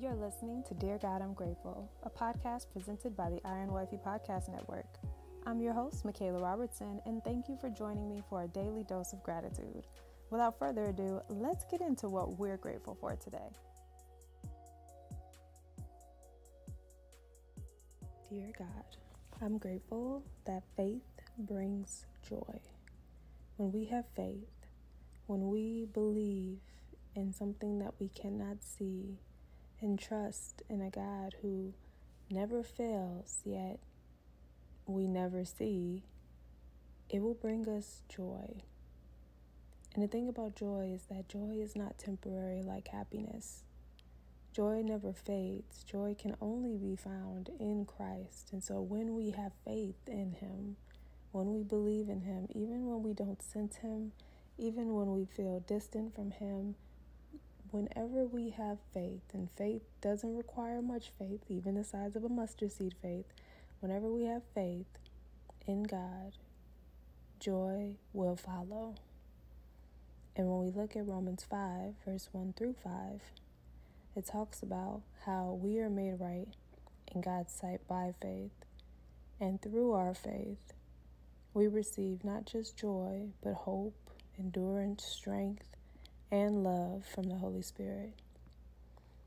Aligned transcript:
You're 0.00 0.14
listening 0.14 0.62
to 0.66 0.72
Dear 0.72 0.96
God, 0.96 1.20
I'm 1.20 1.34
Grateful, 1.34 1.86
a 2.04 2.08
podcast 2.08 2.72
presented 2.72 3.14
by 3.14 3.28
the 3.28 3.40
Iron 3.44 3.70
Wifey 3.70 3.98
Podcast 3.98 4.48
Network. 4.48 4.86
I'm 5.44 5.60
your 5.60 5.74
host, 5.74 6.06
Michaela 6.06 6.40
Robertson, 6.40 7.02
and 7.04 7.22
thank 7.22 7.50
you 7.50 7.58
for 7.60 7.68
joining 7.68 8.08
me 8.08 8.22
for 8.30 8.42
a 8.42 8.48
daily 8.48 8.82
dose 8.84 9.12
of 9.12 9.22
gratitude. 9.22 9.86
Without 10.30 10.58
further 10.58 10.84
ado, 10.84 11.20
let's 11.28 11.66
get 11.70 11.82
into 11.82 12.08
what 12.08 12.38
we're 12.38 12.56
grateful 12.56 12.96
for 12.98 13.14
today. 13.16 13.50
Dear 18.30 18.52
God, 18.58 18.96
I'm 19.42 19.58
grateful 19.58 20.22
that 20.46 20.62
faith 20.78 21.02
brings 21.36 22.06
joy. 22.26 22.58
When 23.58 23.70
we 23.70 23.84
have 23.86 24.06
faith, 24.16 24.48
when 25.26 25.50
we 25.50 25.88
believe 25.92 26.56
in 27.14 27.34
something 27.34 27.80
that 27.80 27.92
we 28.00 28.08
cannot 28.08 28.62
see 28.62 29.18
and 29.80 29.98
trust 29.98 30.62
in 30.68 30.80
a 30.80 30.90
God 30.90 31.36
who 31.42 31.74
never 32.30 32.62
fails, 32.62 33.40
yet 33.44 33.80
we 34.86 35.06
never 35.06 35.44
see, 35.44 36.04
it 37.08 37.20
will 37.20 37.34
bring 37.34 37.68
us 37.68 38.02
joy. 38.08 38.62
And 39.94 40.04
the 40.04 40.08
thing 40.08 40.28
about 40.28 40.54
joy 40.54 40.92
is 40.94 41.06
that 41.06 41.28
joy 41.28 41.56
is 41.60 41.74
not 41.74 41.98
temporary 41.98 42.62
like 42.62 42.88
happiness. 42.88 43.64
Joy 44.52 44.82
never 44.82 45.12
fades. 45.12 45.84
Joy 45.84 46.16
can 46.18 46.36
only 46.40 46.76
be 46.76 46.96
found 46.96 47.50
in 47.58 47.84
Christ. 47.84 48.50
And 48.52 48.62
so 48.62 48.80
when 48.80 49.14
we 49.14 49.30
have 49.30 49.52
faith 49.64 50.08
in 50.08 50.32
Him, 50.32 50.76
when 51.32 51.52
we 51.52 51.62
believe 51.62 52.08
in 52.08 52.22
Him, 52.22 52.46
even 52.50 52.86
when 52.86 53.02
we 53.02 53.12
don't 53.12 53.42
sense 53.42 53.76
Him, 53.76 54.12
even 54.58 54.94
when 54.94 55.12
we 55.12 55.24
feel 55.24 55.60
distant 55.60 56.14
from 56.14 56.32
Him, 56.32 56.74
whenever 57.70 58.24
we 58.24 58.50
have 58.50 58.78
faith, 58.92 59.22
and 59.32 59.48
faith 59.56 59.82
doesn't 60.00 60.36
require 60.36 60.82
much 60.82 61.10
faith, 61.18 61.40
even 61.48 61.74
the 61.74 61.84
size 61.84 62.16
of 62.16 62.24
a 62.24 62.28
mustard 62.28 62.72
seed 62.72 62.94
faith, 63.00 63.26
whenever 63.80 64.10
we 64.10 64.24
have 64.24 64.42
faith 64.54 64.86
in 65.66 65.84
God, 65.84 66.32
joy 67.38 67.96
will 68.12 68.36
follow. 68.36 68.94
And 70.36 70.48
when 70.48 70.60
we 70.60 70.70
look 70.70 70.96
at 70.96 71.06
Romans 71.06 71.44
5, 71.48 71.94
verse 72.04 72.28
1 72.32 72.54
through 72.56 72.76
5, 72.82 73.20
it 74.16 74.26
talks 74.26 74.62
about 74.62 75.02
how 75.26 75.58
we 75.60 75.78
are 75.78 75.90
made 75.90 76.18
right 76.18 76.48
in 77.14 77.20
God's 77.20 77.52
sight 77.52 77.86
by 77.86 78.14
faith. 78.20 78.50
And 79.40 79.60
through 79.60 79.92
our 79.92 80.14
faith, 80.14 80.72
we 81.54 81.66
receive 81.66 82.24
not 82.24 82.46
just 82.46 82.76
joy, 82.76 83.28
but 83.42 83.54
hope, 83.54 84.10
endurance, 84.38 85.04
strength, 85.04 85.64
and 86.30 86.62
love 86.62 87.04
from 87.06 87.24
the 87.24 87.36
Holy 87.36 87.62
Spirit. 87.62 88.14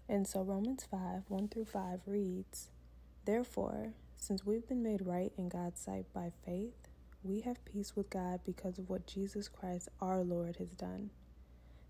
And 0.07 0.27
so 0.27 0.41
Romans 0.41 0.85
5 0.89 1.23
1 1.27 1.47
through 1.47 1.65
5 1.65 2.01
reads, 2.05 2.69
Therefore, 3.25 3.93
since 4.17 4.45
we've 4.45 4.67
been 4.67 4.83
made 4.83 5.05
right 5.05 5.31
in 5.37 5.49
God's 5.49 5.81
sight 5.81 6.05
by 6.13 6.31
faith, 6.45 6.87
we 7.23 7.41
have 7.41 7.63
peace 7.65 7.95
with 7.95 8.09
God 8.09 8.41
because 8.45 8.77
of 8.77 8.89
what 8.89 9.07
Jesus 9.07 9.47
Christ 9.47 9.89
our 10.01 10.23
Lord 10.23 10.57
has 10.57 10.71
done. 10.71 11.09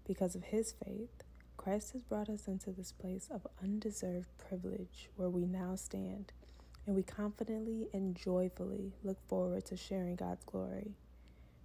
Because 0.06 0.36
of 0.36 0.44
his 0.46 0.74
faith, 0.84 1.24
Christ 1.58 1.94
has 1.94 2.04
brought 2.04 2.30
us 2.30 2.48
into 2.48 2.72
this 2.72 2.92
place 2.92 3.30
of 3.32 3.48
undeserved 3.62 4.28
privilege 4.38 5.10
where 5.16 5.30
we 5.30 5.46
now 5.46 5.76
stand, 5.76 6.34
and 6.86 6.96
we 6.96 7.04
confidently 7.04 7.88
and 7.94 8.16
joyfully 8.16 8.94
look 9.04 9.18
forward 9.28 9.66
to 9.66 9.78
sharing 9.78 10.16
God's 10.16 10.44
glory. 10.44 10.92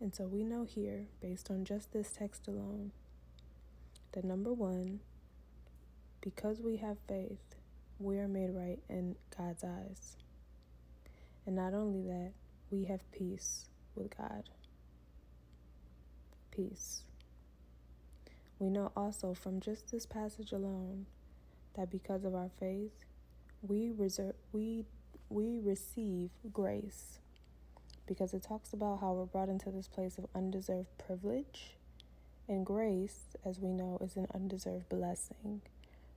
And 0.00 0.14
so 0.14 0.24
we 0.24 0.44
know 0.44 0.64
here, 0.64 1.06
based 1.20 1.50
on 1.50 1.64
just 1.64 1.92
this 1.92 2.12
text 2.12 2.48
alone, 2.48 2.92
that 4.12 4.24
number 4.24 4.52
one, 4.52 5.00
because 6.20 6.60
we 6.60 6.76
have 6.76 6.98
faith, 7.08 7.56
we 7.98 8.18
are 8.18 8.28
made 8.28 8.50
right 8.50 8.78
in 8.88 9.16
God's 9.36 9.64
eyes. 9.64 10.16
And 11.46 11.56
not 11.56 11.72
only 11.72 12.02
that, 12.02 12.32
we 12.70 12.84
have 12.84 13.10
peace 13.12 13.66
with 13.94 14.16
God. 14.16 14.44
Peace. 16.50 17.02
We 18.58 18.70
know 18.70 18.90
also 18.96 19.34
from 19.34 19.60
just 19.60 19.90
this 19.90 20.06
passage 20.06 20.52
alone 20.52 21.06
that 21.76 21.90
because 21.90 22.24
of 22.24 22.34
our 22.34 22.50
faith, 22.58 22.92
we 23.62 23.90
reserve 23.90 24.34
we 24.52 24.84
we 25.28 25.58
receive 25.62 26.30
grace. 26.52 27.18
Because 28.06 28.34
it 28.34 28.42
talks 28.42 28.72
about 28.72 29.00
how 29.00 29.12
we're 29.12 29.24
brought 29.24 29.48
into 29.48 29.70
this 29.70 29.88
place 29.88 30.18
of 30.18 30.26
undeserved 30.34 30.96
privilege. 30.98 31.76
And 32.48 32.64
grace, 32.64 33.36
as 33.44 33.58
we 33.58 33.72
know, 33.72 33.98
is 34.00 34.16
an 34.16 34.28
undeserved 34.32 34.88
blessing. 34.88 35.62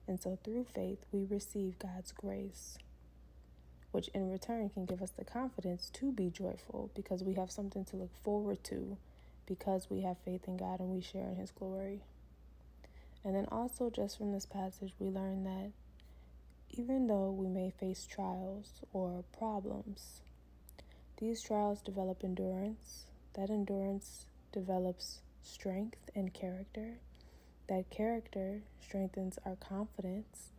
And 0.06 0.20
so 0.20 0.38
through 0.44 0.66
faith, 0.74 1.04
we 1.12 1.24
receive 1.24 1.78
God's 1.78 2.12
grace 2.12 2.78
which 3.92 4.08
in 4.08 4.30
return 4.30 4.68
can 4.68 4.84
give 4.84 5.02
us 5.02 5.10
the 5.10 5.24
confidence 5.24 5.90
to 5.92 6.12
be 6.12 6.30
joyful 6.30 6.90
because 6.94 7.22
we 7.22 7.34
have 7.34 7.50
something 7.50 7.84
to 7.84 7.96
look 7.96 8.10
forward 8.22 8.62
to 8.64 8.96
because 9.46 9.88
we 9.90 10.02
have 10.02 10.16
faith 10.24 10.46
in 10.46 10.56
God 10.56 10.80
and 10.80 10.90
we 10.90 11.00
share 11.00 11.28
in 11.28 11.36
His 11.36 11.50
glory. 11.50 12.02
And 13.24 13.34
then 13.34 13.46
also, 13.50 13.90
just 13.90 14.16
from 14.16 14.32
this 14.32 14.46
passage, 14.46 14.94
we 14.98 15.08
learn 15.08 15.44
that 15.44 15.72
even 16.70 17.08
though 17.08 17.30
we 17.30 17.48
may 17.48 17.70
face 17.70 18.06
trials 18.06 18.80
or 18.92 19.24
problems, 19.36 20.20
these 21.20 21.42
trials 21.42 21.82
develop 21.82 22.24
endurance. 22.24 23.04
That 23.34 23.50
endurance 23.50 24.26
develops 24.52 25.20
strength 25.42 25.98
and 26.14 26.32
character. 26.32 26.94
That 27.68 27.90
character 27.90 28.62
strengthens 28.80 29.38
our 29.44 29.56
confidence 29.56 30.50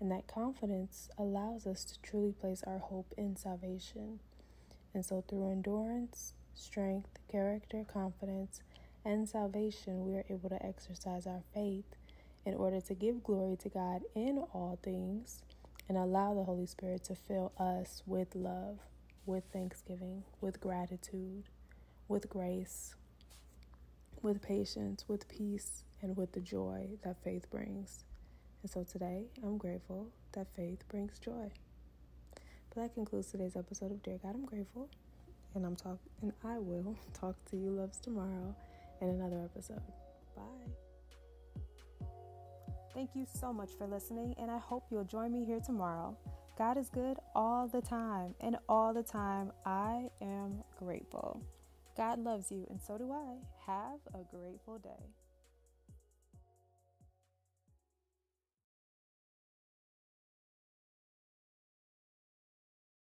and 0.00 0.10
that 0.10 0.26
confidence 0.26 1.10
allows 1.18 1.66
us 1.66 1.84
to 1.84 2.00
truly 2.00 2.32
place 2.32 2.62
our 2.66 2.78
hope 2.78 3.12
in 3.18 3.36
salvation. 3.36 4.20
And 4.94 5.04
so, 5.04 5.22
through 5.28 5.50
endurance, 5.50 6.34
strength, 6.54 7.18
character, 7.30 7.84
confidence, 7.92 8.62
and 9.04 9.28
salvation, 9.28 10.06
we 10.06 10.16
are 10.16 10.24
able 10.28 10.48
to 10.48 10.64
exercise 10.64 11.26
our 11.26 11.42
faith 11.54 11.84
in 12.44 12.54
order 12.54 12.80
to 12.80 12.94
give 12.94 13.22
glory 13.22 13.56
to 13.56 13.68
God 13.68 14.02
in 14.14 14.38
all 14.52 14.78
things 14.82 15.42
and 15.88 15.98
allow 15.98 16.34
the 16.34 16.44
Holy 16.44 16.66
Spirit 16.66 17.04
to 17.04 17.14
fill 17.14 17.52
us 17.58 18.02
with 18.06 18.34
love, 18.34 18.78
with 19.30 19.44
thanksgiving, 19.52 20.24
with 20.40 20.60
gratitude, 20.60 21.44
with 22.08 22.28
grace, 22.28 22.96
with 24.22 24.42
patience, 24.42 25.04
with 25.06 25.28
peace, 25.28 25.84
and 26.02 26.16
with 26.16 26.32
the 26.32 26.40
joy 26.40 26.88
that 27.04 27.22
faith 27.22 27.48
brings. 27.48 28.04
And 28.62 28.70
so 28.70 28.82
today, 28.82 29.26
I'm 29.44 29.56
grateful 29.56 30.08
that 30.32 30.48
faith 30.56 30.82
brings 30.88 31.20
joy. 31.20 31.52
But 32.74 32.82
that 32.82 32.94
concludes 32.94 33.30
today's 33.30 33.54
episode 33.56 33.92
of 33.92 34.02
Dear 34.02 34.18
God, 34.20 34.34
I'm 34.34 34.44
grateful. 34.44 34.88
And 35.54 35.64
I'm 35.64 35.76
talk 35.76 35.98
and 36.22 36.32
I 36.44 36.58
will 36.58 36.96
talk 37.14 37.36
to 37.50 37.56
you 37.56 37.70
loves 37.70 38.00
tomorrow 38.00 38.54
in 39.00 39.08
another 39.10 39.40
episode. 39.44 39.80
Bye. 40.36 40.72
Thank 42.94 43.10
you 43.14 43.26
so 43.32 43.52
much 43.52 43.70
for 43.78 43.86
listening, 43.86 44.34
and 44.38 44.50
I 44.50 44.58
hope 44.58 44.86
you'll 44.90 45.04
join 45.04 45.32
me 45.32 45.44
here 45.44 45.60
tomorrow. 45.60 46.16
God 46.58 46.76
is 46.76 46.88
good 46.90 47.16
all 47.34 47.68
the 47.68 47.80
time, 47.80 48.34
and 48.40 48.56
all 48.68 48.92
the 48.92 49.02
time 49.02 49.52
I 49.64 50.10
am 50.20 50.62
grateful. 50.78 51.42
God 51.96 52.18
loves 52.18 52.50
you, 52.50 52.66
and 52.70 52.80
so 52.80 52.98
do 52.98 53.12
I. 53.12 53.36
Have 53.66 54.00
a 54.14 54.24
grateful 54.36 54.78
day. 54.78 55.29